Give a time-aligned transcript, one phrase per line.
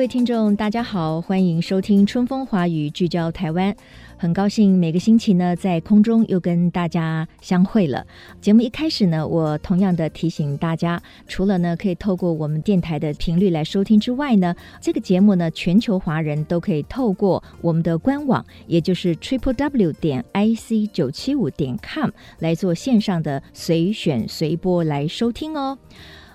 [0.00, 3.76] 各位听众，大家好，欢迎收听《春风华语》，聚焦台湾。
[4.16, 8.06] 很高兴每个星期呢，在空中又跟大家相会了。
[8.40, 25.76] 节目一开始呢，我同样的提醒大家，除了呢可以透过我们电台的频率来收听之外呢，这个节目呢，全球华人都可以透过我们的官网，也就是 triple w 点 i c 九七五点 com 来做线上的随选随播来收听哦。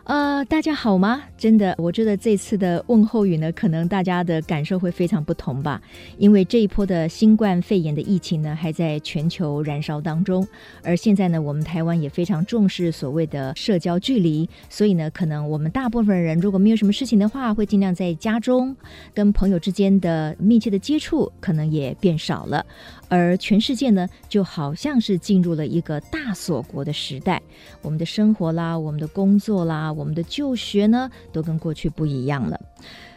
[0.06, 1.24] 呃，大家好吗？
[1.36, 5.82] 真的，我觉得这次的问候语呢，可能大家的感受会非常不同吧。
[6.20, 10.48] 因为这一波的新冠肺炎的疫情呢，还在全球燃烧当中，
[10.84, 18.76] 而现在呢，我们台湾也非常重视所谓的社交距离，所以呢，可能我们大部分人如果没有什么事情的话，会尽量在家中
[19.12, 22.64] 跟朋友之间的密切的接触，可能也变少了。
[23.08, 27.42] 而全世界呢，就好像是进入了一个大锁国的时代。
[27.82, 32.60] 我们的生活啦，我们的工作啦，我们的就学呢，都跟过去不一样了。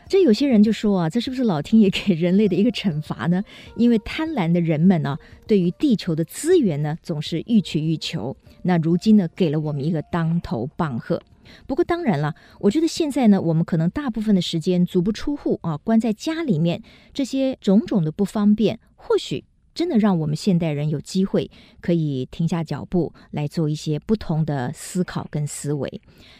[0.09, 3.43] 这有些人就说啊，这是不是老天爷给人类的一个惩罚呢？
[3.77, 8.35] 因为贪婪的人们呢，对于地球的资源呢，总是欲取欲求。
[8.63, 11.21] 那如今呢，给了我们一个当头棒喝。
[11.67, 19.45] 不过当然了，我觉得现在呢，我们可能大部分的时间足不出户啊，关在家里面，这些种种的不方便，或许。
[19.79, 21.49] 真的让我们现代人有机会
[21.81, 25.89] 可以停下脚步来做一些不同的思考跟思维。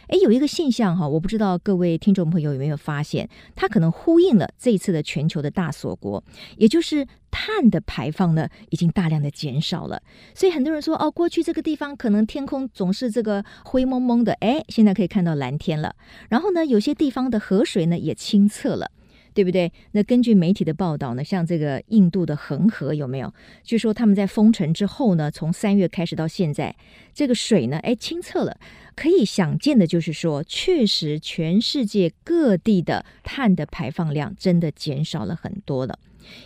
[0.09, 6.21] 诶，有一个现象哈，我不知道各位听众朋友有没有发现，它可能呼应了这一次的全球的大锁国，
[6.57, 10.03] 也就是碳的排放呢已经大量的减少了。
[10.35, 15.95] 所以很多人说哦，过去这个地方可能天空总是这个灰蒙蒙的，诶，现在可以看到蓝天了。
[16.27, 18.91] 然后呢，有些地方的河水呢也清澈了。
[19.33, 19.71] 对不对？
[19.91, 23.33] 那根据媒体的报道呢，像这个印度的恒河有没有？
[23.63, 26.75] 据说他们在封城之后呢，从三月开始到现在，
[27.13, 28.57] 这个水呢，哎，清澈了。
[28.95, 35.97] 可以想见的就是说，确实全世界各地的碳的排放量真的减少了很多了。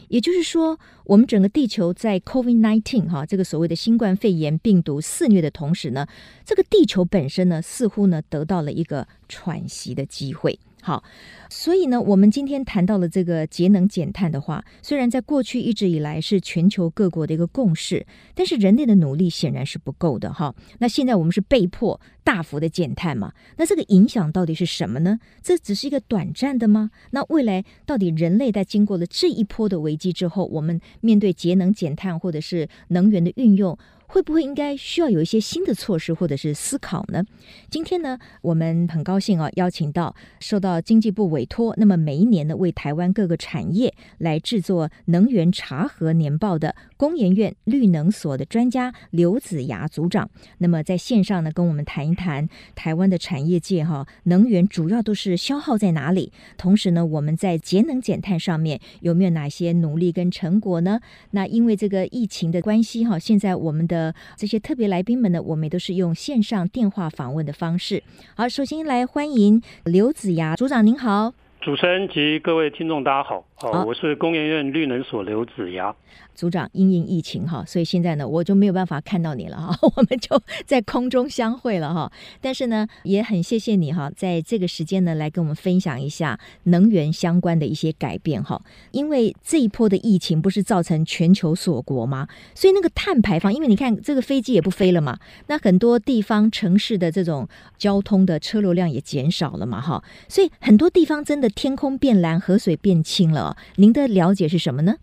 [0.07, 6.07] 也就是说，我们整个地球在 COVID-19 哈这个所谓的新冠肺炎病毒肆虐的同时呢，
[6.45, 10.59] 这个地球本身呢，似乎呢得到了一个喘息的机会。
[10.85, 11.01] 好，
[11.49, 18.05] 所以呢，我们今天谈到了这个节能减碳的话，虽然在过去一直以来是全球各国的一个共识，
[18.35, 20.53] 但是人类的努力显然是不够的哈。
[20.79, 23.31] 那现在我们是被迫大幅的减碳嘛？
[23.55, 25.17] 那这个影响到底是什么呢？
[25.41, 26.91] 这只是一个短暂的吗？
[27.11, 33.77] 那未来到底人类在经过了这一波的危机之后，我们面对节能减碳或者是能源的运用，
[34.13, 37.24] 会不会应该需要有一些新的措施或者是思考呢？
[37.72, 50.30] 今天呢，我们很高兴啊，邀请到受到经济部委托，那么每一年呢，为台湾各个产业来制作能源查核年报的工研院绿能所的专家刘子牙组长。
[50.59, 56.31] 那么在线上呢，跟我们谈一谈台湾的产业界哈，能源主要都是消耗在哪里？
[56.56, 61.00] 同时呢，我们在节能减碳上面有没有哪些努力跟成果呢？
[61.31, 64.03] 那因为这个疫情的关系哈，现在我们的
[64.36, 68.02] 这些特别来宾们呢，我们也都是用线上电话访问的方式。
[68.36, 71.34] 好，首先来欢迎刘子牙组长，您好。
[71.62, 73.46] 主持人及各位听众，大家好。
[73.72, 75.96] 好，我是工研院绿能所刘子牙。
[76.35, 82.12] 组长，因应疫情哈，所以现在呢，我就没有办法看到你了哈， 我们就在空中相会了哈。
[82.41, 88.62] 但是呢，也很谢谢你哈，在这个时间呢，来跟我们分享一下能源相关的一些改变哈。
[88.91, 92.28] 因为这一波的疫情不是造成全球锁国吗？
[92.56, 97.47] 所以那个碳排放，因为你看这个飞机也不飞了嘛，那很多地方城市的这种
[97.78, 103.53] 交通的车流量也减少了嘛哈，所以很多地方真的天空变蓝，河水变清了。
[103.75, 104.95] 您的了解是什么呢？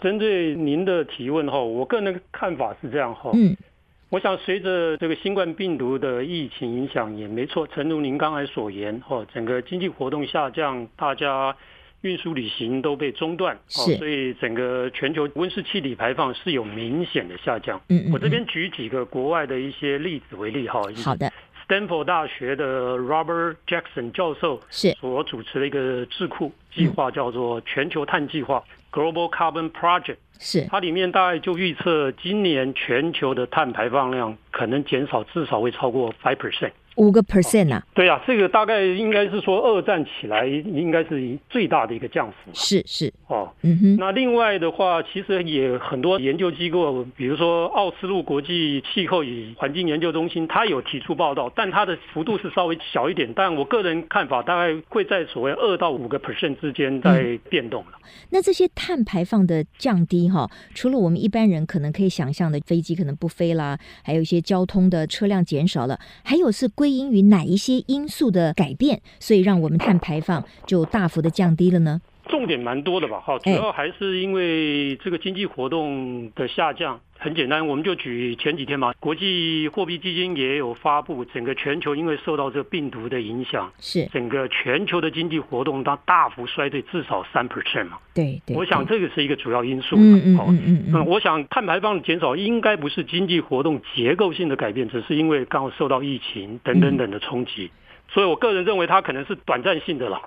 [0.00, 3.30] 针对您的提问哈，我个人的看法是这样哈。
[3.32, 3.56] 嗯，
[4.10, 11.56] 我想随着这个新冠病毒的疫情影响也没错，诚如您刚才所言哈，整个经济活动下降，大家
[12.02, 17.80] 运输旅行都被中断，是，所以整个全球温室气体排放是有明显的下降。
[17.88, 20.82] 嗯，嗯，嗯，我这边举几个国外的一些例子为例哈。
[21.02, 21.32] 好的。
[21.68, 30.18] 斯坦福大学的 Robert Jackson 教授是所主持的一个智库计划，叫做全球碳计划 （Global Carbon Project）。
[30.38, 36.70] 是它里面大概就预测，今年全球的碳排放量可能减少至少会超过 five percent。
[36.96, 37.82] 五个 percent 啊？
[37.94, 42.50] 对啊，这个大概应该是说二战起来应该是最大的一个降幅。
[42.52, 43.96] 是是哦，嗯哼。
[43.96, 53.32] 那另外的话，其实也很多研究机构，比如说奥斯陆国际气候与环境研究中心，它有提出报道，但它的幅度是稍微小一点。
[53.34, 57.92] 但我个人看法，大概会在所谓二到五个 percent 之间在变动了。
[57.94, 58.02] 嗯。
[58.30, 72.00] 那这些碳排放的降低，哈，除了我们一般人可能可以想象的，飞机可能不飞啦，还有一些交通的车辆减少了，还有是归因于哪一些因素的改变，所以让我们碳排放就大幅的降低了呢？
[72.28, 77.00] 重点蛮多的吧，哈，主要还是因为这个经济活动的下降。
[77.18, 87.96] 很简单，我们就举前几天嘛，国际货币基金也有发布，整个全球因为受到这个病毒的影响，是整个全球的经济活动它大幅衰退至少三 percent 嘛。
[88.14, 89.96] 对对，我想这个是一个主要因素。
[89.96, 97.70] 嗯嗯嗯嗯，嗯，我想碳排放的减少应该不是经济活动结构性的改变，只是因为刚好受到疫情等等等的冲击，
[98.10, 100.20] 所以我个人认为它可能是短暂性的了。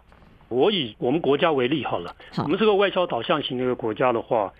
[0.50, 4.52] 我以我们国家为例好了，我们是个外销导向型的一个国家的话，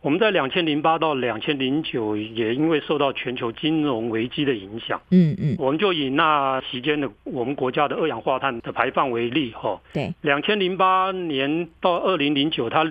[0.00, 12.86] 我们在两千零八到两千零九也因为受到全球金融危机的影响，嗯嗯，我们就以那期间的我们国家的二氧化碳的排放为例哈，对，两千零八年到二零零九，它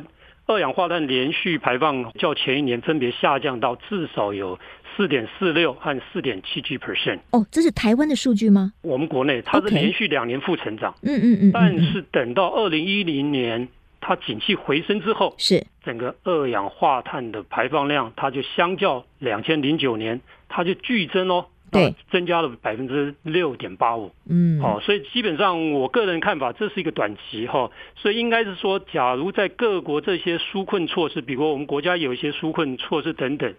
[0.47, 4.57] 二氧化碳连续排放较前一年分别下降到至少有。
[4.97, 8.73] 四点四六和四点七七 percent 哦，这是台湾的数据吗？
[8.81, 13.67] 我们国内它是连续两年负成长，嗯嗯嗯，但是等到二零一零年
[14.01, 15.63] 它景气回升之后，是。
[15.83, 33.53] 整个二氧化碳的排放量，它就相较两千零九年，它就剧增哦，对，增加了百分之六点八五，嗯，好，所以基本上我个人看法，这是一个短期哈，所以应该是说，假如在各国这些纾困措施，比如我们国家有一些纾困措施等等。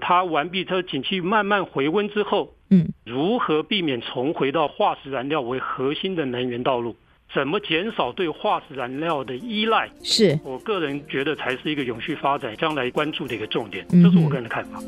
[0.00, 6.96] 它完毕，它景气慢慢回温之后，嗯，如何避免重回到化石燃料为核心的能源道路？
[7.34, 9.90] 怎么减少对化石燃料的依赖？
[10.02, 14.80] 是我个人觉得才是一个永续发展将来关注的一个重点，这是我个人的看法。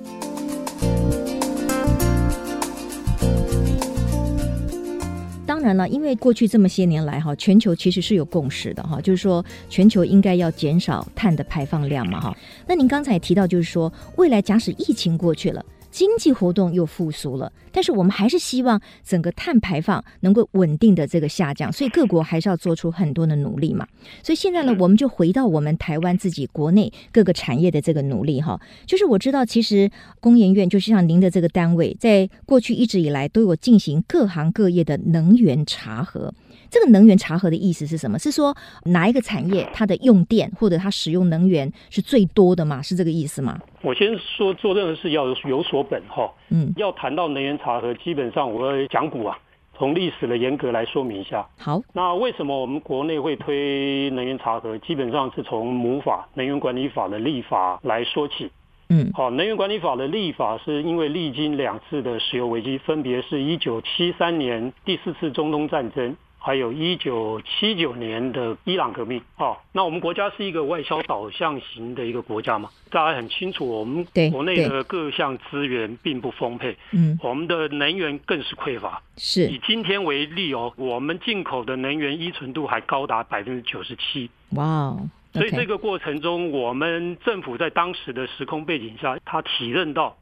[5.60, 12.34] 当然了，因为过去这么些年来哈，全球其实是有共识的哈，就是说全球应该要减少碳的排放量嘛哈。
[12.66, 15.62] 那您刚才提到，就是说未来假使疫情过去了。
[15.90, 23.86] 经济活动又复苏了，但是我们还是希望整个碳排放能够稳定的这个下降，所以各国还是要做出很多的努力嘛。
[24.22, 28.60] 所以现在呢，我们就回到我们台湾自己国内各个产业的这个努力哈。
[28.86, 29.90] 就是我知道，其实
[30.20, 36.32] 工研院就是像您的这个单位，在过去一直以来都有进行各行各业的能源查核。
[36.70, 38.18] 这个能源查核的意思是什么？
[38.18, 42.80] 是说哪一个产业它的用电或者它使用能源是最多的吗？
[42.80, 43.58] 是这个意思吗？
[43.82, 46.30] 我先说做任何事要有所本哈。
[46.50, 49.38] 嗯，要谈到能源查核，基本上我要讲古啊，
[49.76, 51.46] 从历史的严格来说明一下。
[51.58, 54.78] 好，那为什么我们国内会推能源查核？
[54.78, 58.50] 基本上是从母法《能源管理法》的立法来说起。
[58.88, 66.16] 嗯，好，《能源管理法》的立法是因为历经两次的石油危机，分别是一九七三年第四次中东战争。
[66.42, 84.96] 还有一九七九年的伊朗革命，哦，那我们国家是一个外销导向型的一个国家嘛，大家很清楚，我们国内的各项资源并不丰沛，嗯，我们的能源更是匮乏，是以今天为例哦，我们进口的能源依存度还高达百分之九十七，哇
[85.34, 90.16] ，okay，所以这个过程中，我们政府在当时的时空背景下，他体认到。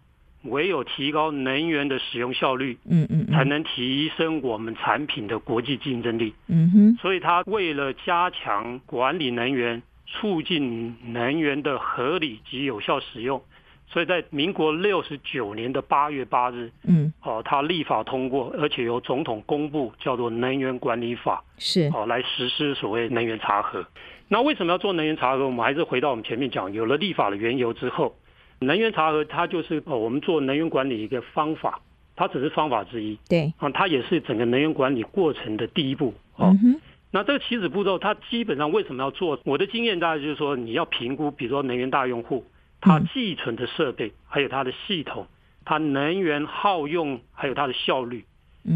[0.50, 6.34] 唯有提高能源的使用效率，嗯嗯，才能提升我们产品的国际竞争力。
[6.48, 13.42] 嗯哼，所以他为了加强管理能源，促进能源的合理及有效使用，
[13.86, 23.84] 所以在民国六十九年的八月八日，嗯，哦，他立法通过，而且由总统公布，叫做《能源管理法》，是哦，来实施所谓能源查核。
[24.28, 25.46] 那为什么要做能源查核？
[25.46, 28.14] 我们还是回到我们前面讲，有了立法的缘由之后。
[28.60, 31.80] 能源查核，它就是哦，我们做能源管理一个方法，
[32.16, 33.18] 它只是方法之一。
[33.28, 36.14] 对啊，它也是整个能源管理过程的第一步。
[36.36, 39.38] 哦，嗯、那这个起始步骤，它基本上为什么要做？
[39.44, 42.44] 我的经验大概就是说，你要评估，比如说能源大用户，
[42.80, 45.26] 它寄存的设备，还有它的系统，
[45.64, 48.24] 它能源耗用，还有它的效率。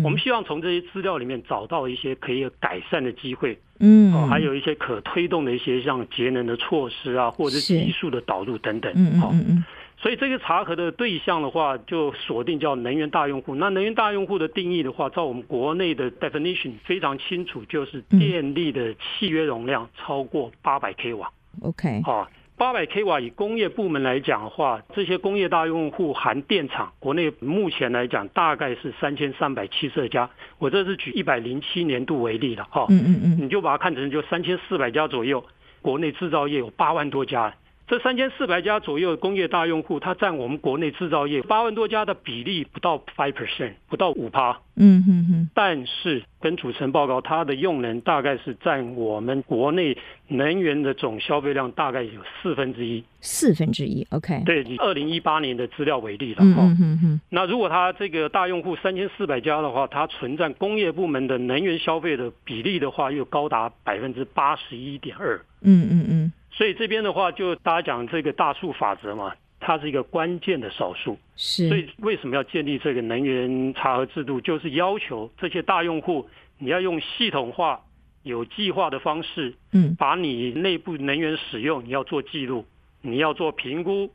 [0.02, 9.64] 我们希望从这些资料里面找到一些可以改善的机会，嗯，哦，还有一些可推动的一些像节能的措施啊，或者是技术的导入等等，嗯嗯嗯，
[9.98, 13.54] 所以这个查核的对象的话，就锁定叫能源大用户。
[13.54, 21.30] 那能源大用户的定义的话，照我们国内的 definition 非常清楚，就是电力的契约容量超过八百 k 瓦。
[21.60, 22.26] OK，啊。
[22.62, 30.30] 八百 k 瓦以工业部门来讲的话，这些工业大用户含电厂，国内目前来讲大概是三千三百七十二家。
[30.60, 35.44] 我这是举一百零七年度为例了哈，嗯嗯嗯，你就把它看成就三千四百家左右，
[35.80, 37.52] 国内制造业有八万多家。
[37.92, 44.58] 这三千四百家左右工业大用户，它占我们国内制造业八万多家的比例不到 five percent，不到五趴。
[44.76, 45.50] 嗯哼哼。
[45.52, 49.94] 但是跟主持人报告，它的用能大概是占我们国内
[50.28, 53.04] 能源的总消费量大概有四分之一。
[53.20, 54.42] 四分之一，OK。
[54.46, 56.38] 对，以二零一八年的资料为例了。
[56.40, 57.20] 嗯哼哼。
[57.28, 65.38] 那如果它这个大用户三千四百家的话，它存占工业部门的能源消费的比例的话，又高达百分之八十一点二。
[65.60, 66.32] 嗯嗯嗯。
[66.52, 71.18] 所以这边的话，就大家讲这个大数法则嘛，它是一个关键的少数。
[71.34, 71.68] 是。
[71.68, 74.40] 所以为什么要建立这个能源查核制度？
[74.40, 76.28] 就是要求这些大用户，
[76.58, 77.80] 你要用系统化、
[78.22, 82.66] 有计划的方式，嗯，把你内部能源使用，你要做记录，
[83.00, 84.10] 你要做评估，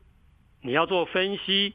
[0.62, 1.74] 你要做分析，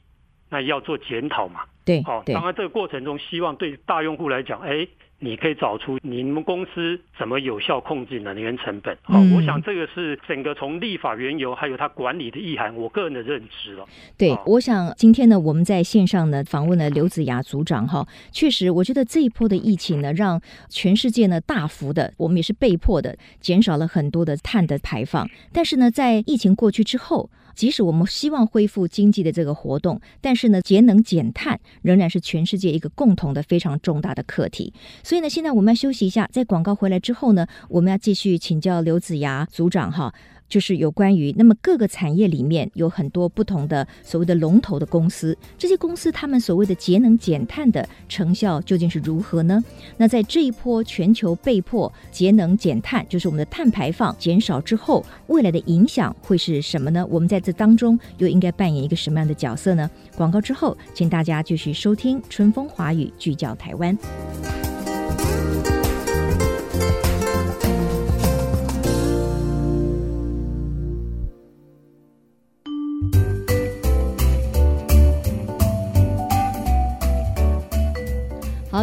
[0.53, 1.61] 那要做检讨嘛。
[1.83, 2.01] 对。
[2.03, 4.87] 好，当然这个过程中，希望对大用户来讲，哎。
[5.19, 8.97] 你可以找出你们公司怎么有效控制能源成本。
[9.03, 13.85] 好，我想这个是整个从立法缘由还有它管理的意涵，我个人的认知了。
[14.17, 25.25] 对，我想今天呢，我们在线上呢访问了刘子雅组长哈，确实，我觉得这一波的疫情呢，让全世界呢大幅的，我们也是被迫的减少了很多的碳的排放。
[25.53, 34.73] 但是呢，在疫情过去之后，即使我们希望恢复经济的这个活动，但是呢，节能减碳仍然是全世界一个共同的非常重大的课题。
[35.03, 40.13] 所以呢，现在我们要休息一下，在广告回来之后呢，我们要继续请教刘子牙组长哈。
[40.47, 49.63] 就是有关于那么各个产业里面有很多不同的所谓的龙头的公司，这些公司他们所谓的节能减碳的成效究竟是如何呢？
[49.97, 57.05] 那在这一波全球被迫节能减碳，就是我们的碳排放减少之后，未来的影响会是什么呢？
[57.09, 59.89] 我们在这当中又应该扮演一个什么样的角色呢？
[60.15, 63.97] 广告之后，请大家继续收听春风华语，聚焦台湾。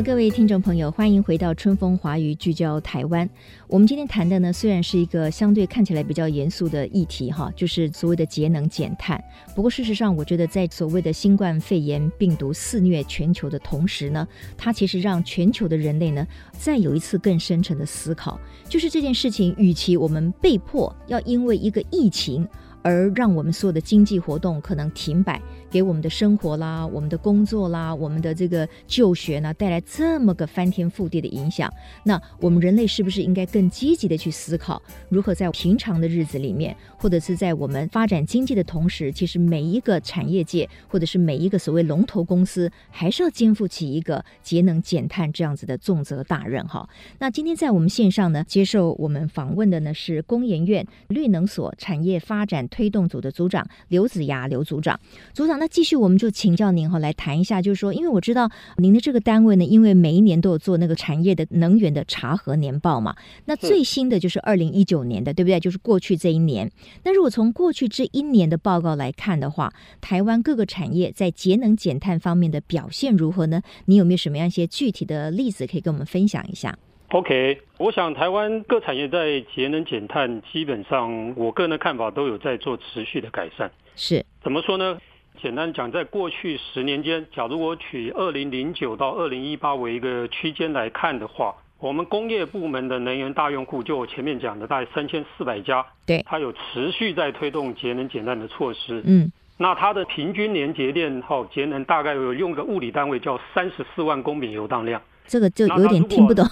[0.02, 3.28] 各位听众朋友，欢迎回到春风华语聚焦台湾。
[3.69, 9.23] 我们今天谈的呢，虽然是一个相对看起来比较严肃的议题，哈，就是所谓的节能减碳。
[9.54, 14.26] 不过事实上，我觉得在所谓的新冠肺炎病毒肆虐全球的同时呢，
[14.57, 18.40] 它其实让全球的人类呢，再有一次更深沉的思考，
[18.71, 22.49] 就是这件事情，与其我们被迫要因为一个疫情。
[22.83, 31.73] 而让我们所有的经济活动可能停摆，给我们的生活啦、我们的工作啦、我们的这个就学呢，带来这么个翻天覆地的影响。
[32.05, 46.89] 那我们人类是不是应该更积极的去思考，如何在平常的日子里面，或者是在我们发展经济的同时，其实每一个产业界或者是每一个所谓龙头公司，还是要肩负起一个节能减碳这样子的重责大任哈。
[47.19, 54.99] 那今天在我们线上呢，接受我们访问的呢是工研院绿能所产业发展推动组的组长刘子牙，刘组长，
[55.35, 65.61] 组长，那继续我们就请教您哈，来谈一下，就是说，因为我知道您的这个单位呢，因为每一年都有做那个产业的能源的查核年报嘛，那最新的就是二零一九年的，对不对？
[65.61, 66.71] 就是过去这一年。
[67.03, 73.61] 那如果从过去这一年的报告来看的话，台湾各个产业在节能减碳方面的表现如何呢？
[73.87, 76.79] 你有没有什么样一些具体的例子可以跟我们分享一下
[77.11, 83.71] ？OK，我想台湾各产业在节能减碳，基本上我个人的看法都有在做持续的改善。
[83.97, 84.99] 是，怎么说呢？
[85.43, 99.02] 简单讲，在过去十年间，假如我取二零零九到二零一八为一个区间来看的话，我们工业部门的能源大用户，就我前面讲的大概三千四百家，对，它有持续在推动节能减碳的措施。
[99.07, 105.00] 嗯，那它的平均年节电耗节能大概有用个物理单位叫三十四万公里油当量。
[105.31, 106.45] 这个就有点听不懂。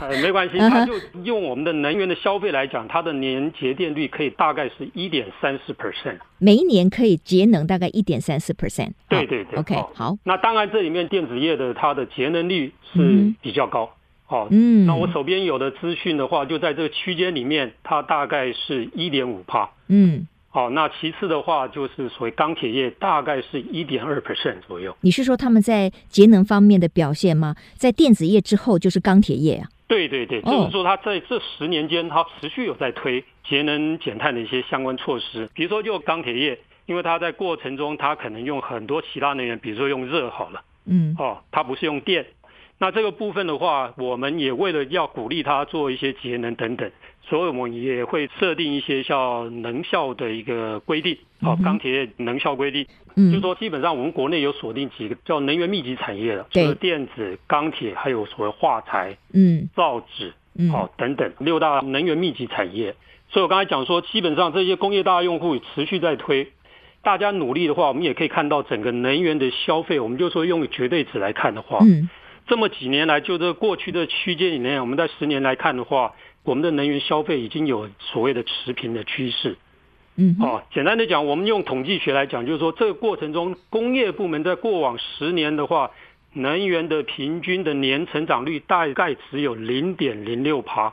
[0.00, 8.92] 呃，没关系， 它就用我们的能源的消费来讲，它的年节电率可以大概是一点三四 percent，每一年可以节能大概一点三四 percent。
[9.10, 10.16] 对对对，OK，好。
[10.24, 13.90] 那当然，这里面电子业的它的节能率是比较高。
[14.24, 19.68] 好，嗯，那我手边有的资讯的话，就在这个区间里面，它大概是一点五帕。
[19.88, 20.26] 嗯。
[20.54, 24.94] 好，那其次的话就是所谓钢铁业，大概是一点二 percent 左右。
[25.00, 27.56] 你是说他们在节能方面的表现吗？
[27.74, 29.66] 在电子业之后就是钢铁业啊？
[29.88, 35.48] 对对对，就是说他在这十年间，他持续有在推节能减碳的一些相关措施。
[35.54, 42.26] 比如说就钢铁业，因为它在过程中它可能用很多其他能源，比如说用热好了，嗯，哦，它不是用电。
[42.78, 46.90] 那这个部分的话，我们也为了要鼓励它做一些节能等等，
[47.24, 60.32] 所以我们也会设定一些叫能效的一个规定，好，钢铁能效规定，嗯，就是说基本上我们国内有锁定几个叫能源密集产业的，就是电子、钢铁，还有所谓化材、嗯，造纸，
[60.70, 62.94] 好等等六大能源密集产业。
[63.30, 66.48] 所以我刚才讲说，基本上这些工业大用户持续在推，
[67.02, 72.10] 大家努力的话，我们也可以看到整个能源的消费，我们就说用绝对值来看的话，嗯。
[72.44, 76.12] 这么几年来，就这过去的区间里面，我们在十年来看的话，
[76.44, 79.56] 我们的能源消费已经有所谓的持平的趋势。
[80.16, 85.90] 嗯，哦，简单的讲，我们用统计学来讲，就是说这个过程中，工业部门在过往十年的话，
[86.34, 90.92] 能源的平均的年成长率大概只有零点零六趴。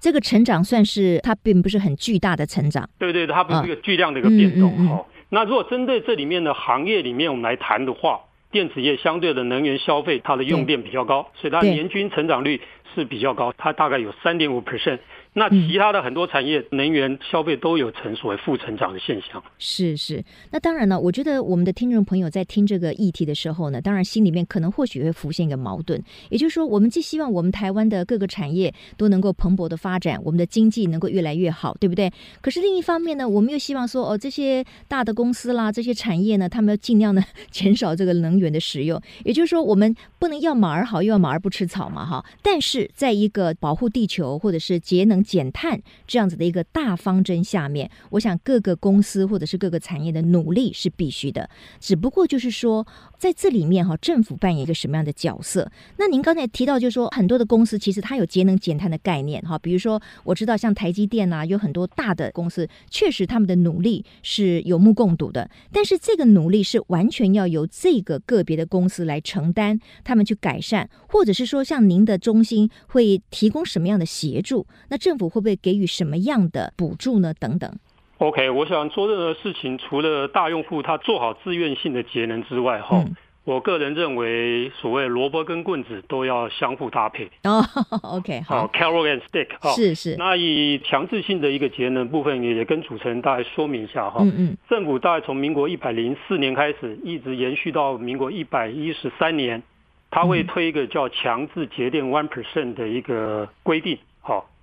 [0.00, 2.88] 这个成长算是它并不是很巨大的成长。
[2.98, 4.70] 对对，它不是一个巨量的一个变动。
[4.88, 8.20] 哈、哦，那如果针对这里面的行业里面我们来谈的话。
[8.52, 12.58] 电子业相对的能源消费，它的用电比较高，所以它年均成长率
[12.96, 14.98] 是比较高，它大概有三点五 percent。
[15.38, 19.42] 那其他的很多产业能源消费都有成所谓负成长的现象。
[19.58, 32.10] 是是，那当然呢，我觉得我们的听众朋友在听这个议题的时候呢，当然心里面可能或许会浮现一个矛盾，也就是说，我们既希望我们台湾的各个产业都能够蓬勃的发展，我们的经济能够越来越好，对不对？
[32.40, 38.98] 可是另一方面呢，我们又希望说，哦，这些大的公司啦，这些产业呢，他们要尽量的减少这个能源的使用。
[39.22, 42.24] 也就是说，我们不能要马儿好，又要马儿不吃草嘛，哈。
[42.42, 45.25] 但是在一个保护地球或者是节能。
[45.26, 51.50] 减碳这样子的一个大方针下面，我想各个公司或者是各个产业的努力是必须的。
[51.80, 52.86] 只不过就是说，
[53.18, 55.70] 在这里面哈，政府扮演一个什么样的角色？
[55.96, 65.50] 那您刚才提到，就是说很多的公司其实它有节能减碳的概念哈，比如说我知道像台积电呐，有很多大的公司，确实他们的努力是有目共睹的。
[65.72, 74.66] 但是这个努力是完全要由这个个别的公司来承担，他们去改善，或者是说像您的中心会提供什么样的协助？
[74.88, 77.32] 那政政府会不会给予什么样的补助呢？
[77.40, 77.72] 等等。
[78.18, 87.30] OK，我想做任何事情，除了大用户他做好自愿性的节能之外，哈、嗯，我个人认为，所谓萝卜跟棍子都要相互搭配。
[87.44, 87.64] 哦，
[88.04, 90.16] OK，好，Carrot and stick，哈是是。
[90.18, 94.18] 那以强制性的一个节能部分，也跟主持人大概说明一下哈。
[94.20, 94.56] 嗯嗯。
[94.68, 99.62] 政府大概从民国一百零四年开始，一直延续到民国一百一十三年，
[100.10, 103.98] 他会推一个叫强制节电 one percent 的一个规定。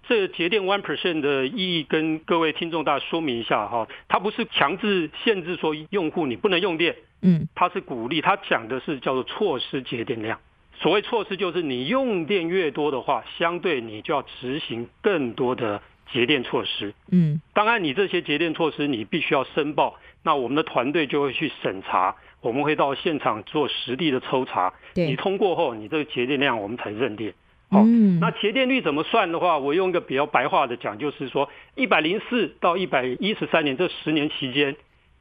[0.04, 0.10] 好。
[0.10, 10.40] 这个节电 one percent 的意义跟各位听众大家说明一下哈，它不是强制限制说用户你不能用电，嗯，它是鼓励，它讲的是叫做措施节电量。
[10.76, 27.34] 所谓措施就是你用电越多的话，相对你就要执行更多的节电措施，嗯，当然你这些节电措施你必须要申报，那我们的团队就会去审查，我们会到现场做实地的抽查，你通过后，你这个节电量我们才认电。
[27.74, 27.84] 好，
[28.22, 34.76] 那节电率怎么算的话，我用一个比较白话的讲，就是说，一百零四到一百一十三年这十年期间，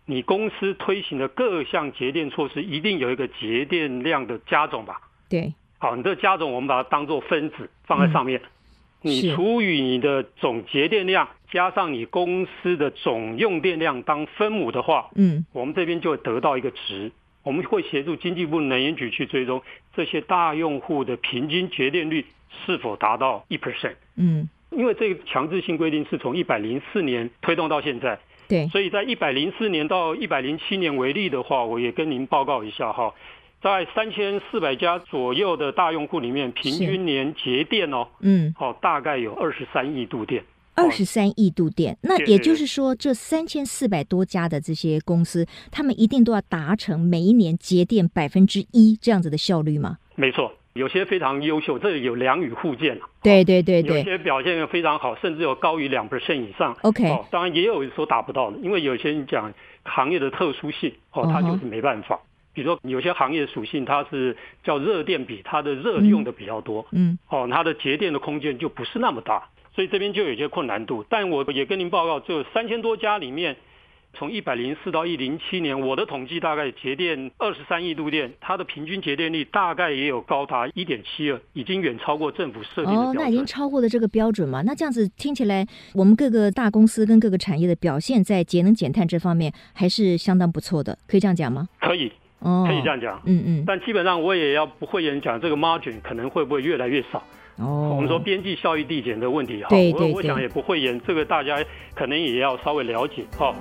[0.07, 5.01] 你公司推行的各项节电措施，一定有一个节电量的加总吧？
[5.29, 5.55] 对。
[5.79, 8.41] 好，你这个加总我们把它当做分子放在上面，
[9.03, 17.11] 嗯、你除以你的总节电量加上你公司的总用电量当分母的话，嗯，我们这边就会得到一个值。
[17.45, 19.61] 我们会协助经济部能源局去追踪
[19.97, 22.25] 这些大用户的平均节电率
[22.65, 23.95] 是否达到一 percent。
[24.17, 33.15] 嗯，因为这个强制性规定是从一百零四年推动到现在，对，所以在一百零四年到一百零七年为例的话，我也跟您报告一下哈，
[33.63, 40.45] 在三千四百家左右的大用户里面，平均年节电哦，嗯，哦，大概有二十三亿度电。
[40.75, 49.99] 二十三亿度电，那也就是说，这三千四百多家的这些公司，他们一定都要达成每一年节电百分之一这样子的效率吗？
[50.15, 53.01] 没错，有些非常优秀，这里有良莠互见。
[53.23, 56.77] 对对对对，有些表现非常好，甚至有高于两 percent 以上。
[56.83, 59.53] OK，当然也有说达不到的，因为有些人讲
[59.85, 62.17] 行业的特殊性，哦，它就是没办法。
[62.17, 62.23] Uh -huh.
[62.55, 69.49] 比如说有些行业属性，它是叫热电比，它的热用的比较多，嗯，哦，它的节电的空间就不是那么大。
[69.75, 73.57] 所以这边就有些困难度，但我也跟您报告，就三千多家里面，
[74.15, 83.17] 从一百零四到一零七年，我的统计大概节电二十三亿度电，它的平均节电率大概也有高达一点七二，已经远超过政府设定的标准。
[83.17, 84.63] 哦，那已经超过了这个标准嘛？
[84.63, 91.69] 那这样子听起来，我们各个大公司跟各个产业的表现在节能减碳这方面还是相当不错的，可以这样讲吗？
[91.81, 93.65] 可以，哦，可以这样讲，嗯嗯。
[93.67, 97.23] 但基本上我也要不会言讲，这个 margin 可能会不会越来越少。
[97.59, 101.59] 哦，我们说边际效益递减的问题哈，我我想也不会言，这个大家
[101.95, 103.55] 可能也要稍微了解哈。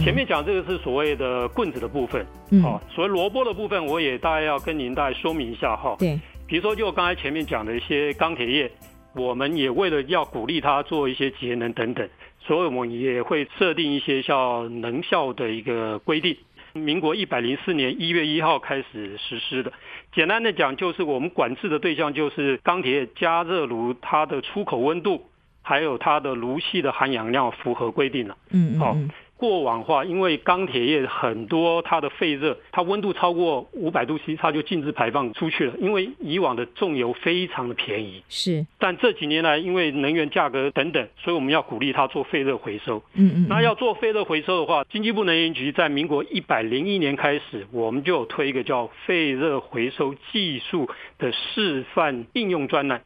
[0.00, 2.24] 前面讲这个是所谓的棍子的部分，
[2.62, 5.96] 好、嗯，所谓萝卜的部分，我也大概要跟您大概说明一下哈。
[5.98, 8.70] 对，比如说就刚才前面讲的一些钢铁业，
[9.14, 12.06] 我们也为了要鼓励它做一些节能等等，
[12.46, 16.36] 所以我们也会设定一些叫能效的一个规定。
[16.74, 19.72] 民国一百零四年一月一号开始实施的。
[20.12, 25.24] 简单的讲，就是我们管制的对象就是钢铁加热炉它的出口温度，
[25.62, 28.36] 还有它的炉系的含氧量符合规定了。
[28.50, 28.96] 嗯，嗯，好。
[29.44, 35.74] 过往话，因为钢铁业很多它的废热，它温度超过五百度 C，它就禁止排放出去了。
[35.78, 38.64] 因为以往的重油非常的便宜，是。
[38.78, 43.02] 但这几年来，因为能源价格等等，所以我们要鼓励它做废热回收。
[43.12, 43.46] 嗯嗯。
[43.46, 53.02] 那要做废热回收的话，经济部能源局在民国一百零一年开始，我们就有推一个叫废热回收技术的示范应用专栏。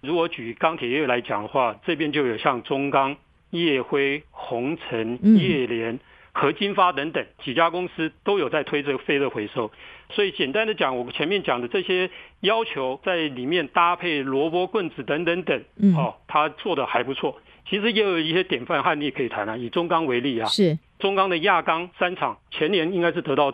[0.00, 3.16] 如果举钢铁业来讲的话，这边就有像中钢。
[3.50, 5.98] 烨辉、鸿诚、叶联、
[6.32, 9.70] 合金发等等几家公司都有在推这个废热回收，
[10.10, 12.10] 所以简单的讲，我前面讲的这些
[12.40, 15.62] 要求在里面搭配萝卜棍子等等等，
[15.96, 17.36] 哦，他做的还不错。
[17.68, 23.52] 其实也有一些典范案例可以谈啊，以中钢为例啊，是中钢的亚钢三厂前年应该是得到。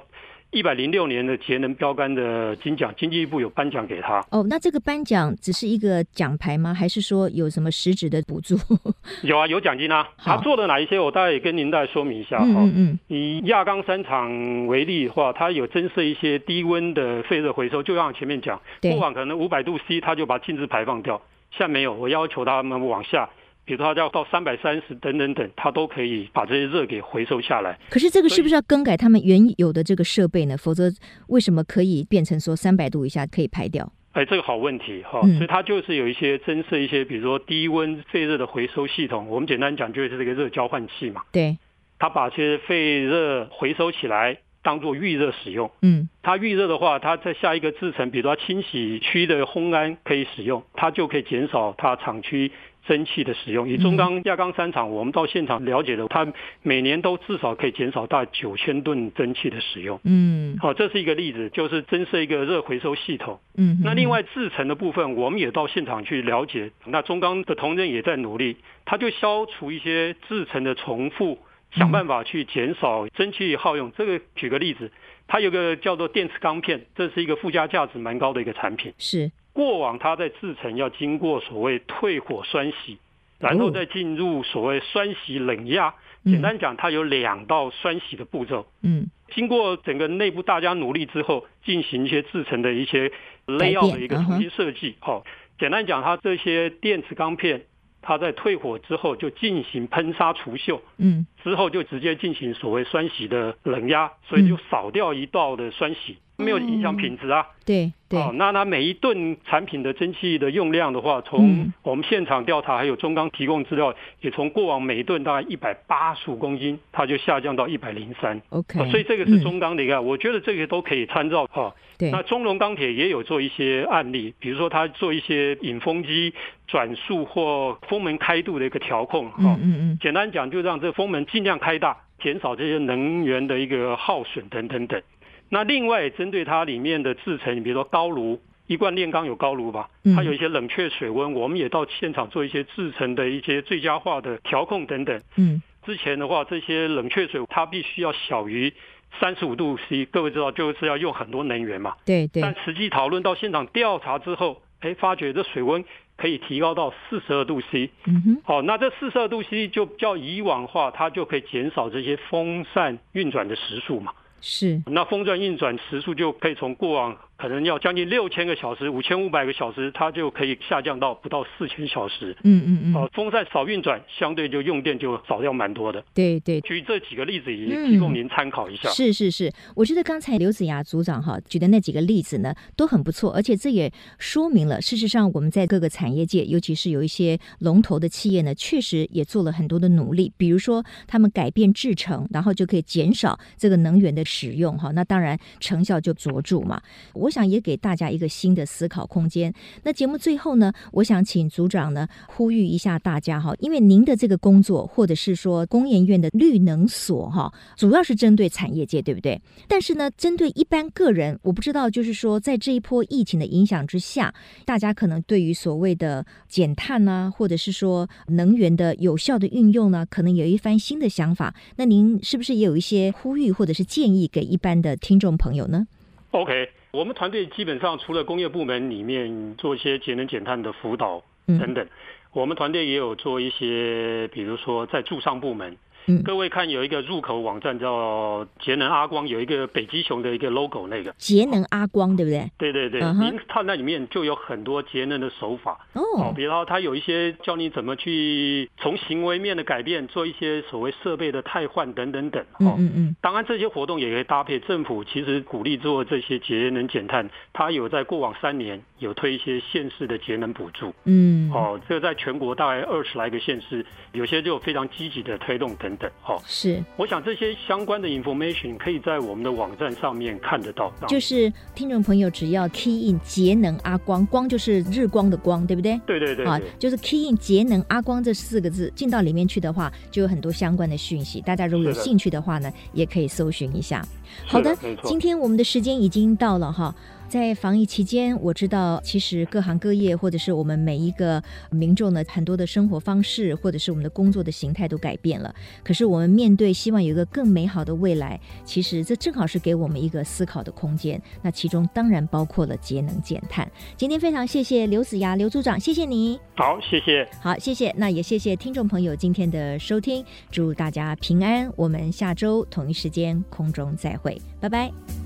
[0.52, 4.24] 一百零六年的节能标杆的金奖，经济部有颁奖给他。
[4.30, 6.72] 哦，那这个颁奖只是一个奖牌吗？
[6.72, 8.56] 还是说有什么实质的补助？
[9.22, 10.08] 有啊，有奖金啊。
[10.16, 12.46] 他做的哪一些，我大概也跟您大概说明一下哈。
[12.46, 12.98] 嗯嗯。
[13.08, 21.20] 以亚钢三厂为例的话，它有增设一些低温的废热回收，就像前面讲，过往可能五百度 C，它就把禁止排放掉。
[21.50, 23.28] 现在没有，我要求他们往下。
[23.66, 27.78] 比如说，它要到三百三十等等等，它都可以把这些热给回收下来。
[27.90, 30.56] 可是这个是不是要更改他们原有的这个设备呢？
[30.56, 30.88] 否则
[31.26, 33.92] 为什么可以变成说三百度以下可以排掉？
[34.12, 35.20] 哎，这个好问题哈。
[35.20, 39.28] 所以它就是有一些增设一些，比如说低温废热的回收系统。
[39.28, 41.22] 我们简单讲就是这个热交换器嘛。
[41.32, 41.58] 对。
[41.98, 45.70] 它把这些废热回收起来，当做预热使用。
[45.82, 46.08] 嗯。
[46.22, 52.50] 它预热的话，它在下一个制程，比如说清洗区的烘干可以使用，它就可以减少它厂区。
[52.88, 56.24] 蒸汽的使用，以中钢、亚钢三厂，我们到现场了解的，它
[56.62, 59.98] 每年都至少可以减少大概九千吨蒸汽的使用。
[60.04, 63.40] 嗯，好，这是一个例子，就是增设一个热回收系统。
[63.56, 66.70] 嗯，那另外制成的部分，我们也到现场去了解。
[66.84, 71.40] 那中钢的同仁也在努力，它就消除一些制成的重复，
[71.72, 73.92] 想办法去减少蒸汽耗用。
[73.96, 74.90] 这个举个例子，
[75.26, 78.92] 它有个叫做电池钢片，这是一个附加价值蛮高的一个产品。
[78.98, 79.30] 是。
[79.52, 82.98] 过往它在制成要经过所谓退火酸洗，
[83.38, 85.94] 然后再进入所谓酸洗冷压。
[86.24, 88.66] 简单讲，它有两道酸洗的步骤。
[88.82, 93.10] 嗯，经过整个内部大家努力之后，进行一些制成的一些
[93.46, 94.96] layout 的一个重新设计。
[94.98, 95.24] 好，
[95.58, 97.64] 简单讲，它这些电池钢片，
[98.02, 100.80] 它在退火之后就进行喷砂除锈。
[100.98, 106.18] 嗯，之后就直接进行所谓酸洗的冷压，所以就少掉一道的酸洗。
[106.36, 108.20] 没有影响品质啊，对对。
[108.20, 118.40] 哦，那它每一吨产品的蒸汽的用量的话，从我们现场调查，还有中钢提供资料，也从过往每一吨大概一百八十五公斤，它就下降到一百零三。
[118.50, 121.74] OK，所以这个是中钢的一个，我觉得这个都可以参照哈。
[121.96, 122.10] 对。
[122.10, 126.34] 那中龙钢铁也有做一些案例，比如说它做一些引风机
[126.66, 129.32] 转速或风门开度的一个调控。
[129.38, 129.98] 嗯嗯嗯。
[130.02, 135.00] 简单讲，就让这个风门尽量开大，减少这些能源的一个耗损等等等。
[135.48, 145.22] 那另外针对它里面的制成，你比如说高炉，一罐炼钢有高炉吧，它有一些冷却水温，我们也到现场做一些制成的一些最佳化的调控等等。
[145.36, 148.72] 嗯，之前的话，这些冷却水它必须要小于
[149.20, 151.94] 三十五度 C，各位知道就是要用很多能源嘛。
[152.04, 152.42] 对对。
[152.42, 155.84] 但实际讨论到现场调查之后，哎，发觉这水温
[156.16, 157.90] 可以提高到四十二度 C。
[158.06, 158.42] 嗯哼。
[158.44, 164.12] 好，那这四十二度 C 就较以往的话，它就可以减少这些风扇运转的时速嘛。
[164.40, 172.36] 是，那风转运转时速就可以从过往可能要将近六千个小时、五千五百个小时，它就可以下降到不到四千小时。
[172.44, 172.96] 嗯嗯嗯。
[172.96, 176.02] 哦，风扇少运转，相对就用电就少掉蛮多的。
[176.14, 176.60] 对对。
[176.62, 178.88] 举这几个例子也提供您参考一下。
[178.88, 178.92] 嗯。
[178.92, 196.80] 是是是，我觉得刚才刘子牙组长哈举的那几个例子呢都很不错，而且这也说明了，事实上我们在各个产业界，尤其是有一些龙头的企业呢，确实也做了很多的努力，比如说他们改变制成，然后就可以减少这个能源的使用哈，那当然成效就卓著嘛。
[197.12, 199.52] 我我想也给大家一个新的思考空间。
[199.82, 209.40] 那节目最后呢，我想请组长呢呼吁一下大家哈，因为您的这个工作或者是说工研院的绿能所哈，主要是针对产业界，对不对？
[209.68, 214.32] 但是呢，针对一般个人，我不知道，就是说在这一波疫情的影响之下，
[214.64, 221.54] 大家可能对于所谓的减碳呢，或者是说能源的有效的运用呢，可能有一番新的想法。
[221.76, 225.86] 那您是不是也有一些呼吁或者是建议给一般的听众朋友呢
[226.30, 231.88] ？OK，我们团队基本上除了工业部门里面做一些节能减碳的辅导等等，嗯、
[232.32, 235.76] 我们团队也有做一些，比如说在驻商部门。
[236.08, 242.48] 嗯、各位看，有一个入口网站叫节能阿光，有一个北极熊的一个 logo，那个节能阿光，对不对？
[242.56, 243.40] 对对对，您、uh huh.
[243.48, 246.34] 看那里面就有很多节能的手法哦，oh.
[246.34, 252.40] 比如说它有一些教你怎么去从行为面的改变，做一些所谓设备的汰换等等等。
[252.60, 253.16] 哦、嗯嗯嗯。
[253.20, 260.94] 当然这些活动也可以搭配政府，其实鼓励做这些节能减碳，它有在过往三年有推一些县市的节能补助。
[261.04, 261.50] 嗯。
[261.52, 265.95] 哦，这个在全国大概二十来个县市，有些就非常积极的推动等。
[266.20, 270.92] 好，是，我想这些相关的 information 可以在我们的网站上面看得到。
[271.08, 276.00] 就是听众朋友只要 key in 节能阿光，光就是日光的光，对不对？
[276.06, 276.46] 对对对，对。
[276.46, 281.40] 啊，就是 key in 节能阿光这四个字进到里面去的话，就有很多相关的讯息。
[281.40, 284.04] 大家如果有兴趣的话呢，也可以搜寻一下。
[284.46, 286.94] 好，的今天我们的时间已经到了哈。
[287.28, 295.54] 在防疫期间，我知道其实各行各业或者是我们每一个民众呢，很多的生活方式或者是我们的工作的形态都改变了。
[295.82, 301.20] 可是我们面对希望有一个更美好的未来，其实这正好是给我们一个思考的空间。
[301.42, 303.70] 那其中当然包括了节能减碳。
[303.96, 306.38] 今天非常谢谢刘子牙刘组长，谢谢你。
[306.54, 307.28] 好，谢谢。
[307.40, 307.92] 好，谢谢。
[307.98, 311.70] 那也谢谢听众朋友今天的收听，祝大家平安。
[311.76, 315.25] 我们下周同一时间空中再会，拜拜。